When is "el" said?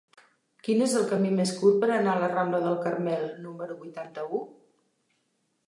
1.01-1.05